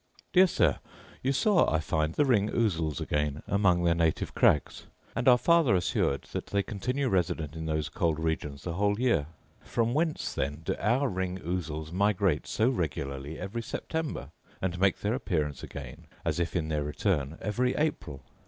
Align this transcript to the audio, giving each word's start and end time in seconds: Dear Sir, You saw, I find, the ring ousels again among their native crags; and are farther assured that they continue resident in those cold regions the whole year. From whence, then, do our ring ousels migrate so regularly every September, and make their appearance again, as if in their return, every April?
Dear 0.33 0.47
Sir, 0.47 0.79
You 1.21 1.31
saw, 1.31 1.71
I 1.71 1.79
find, 1.79 2.15
the 2.15 2.25
ring 2.25 2.49
ousels 2.49 2.99
again 2.99 3.43
among 3.45 3.83
their 3.83 3.93
native 3.93 4.33
crags; 4.33 4.87
and 5.15 5.27
are 5.27 5.37
farther 5.37 5.75
assured 5.75 6.23
that 6.31 6.47
they 6.47 6.63
continue 6.63 7.07
resident 7.07 7.55
in 7.55 7.67
those 7.67 7.87
cold 7.87 8.19
regions 8.19 8.63
the 8.63 8.73
whole 8.73 8.99
year. 8.99 9.27
From 9.63 9.93
whence, 9.93 10.33
then, 10.33 10.63
do 10.65 10.75
our 10.79 11.07
ring 11.07 11.37
ousels 11.37 11.91
migrate 11.91 12.47
so 12.47 12.67
regularly 12.71 13.37
every 13.39 13.61
September, 13.61 14.31
and 14.59 14.79
make 14.79 15.01
their 15.01 15.13
appearance 15.13 15.61
again, 15.61 16.07
as 16.25 16.39
if 16.39 16.55
in 16.55 16.69
their 16.69 16.83
return, 16.83 17.37
every 17.39 17.75
April? 17.75 18.23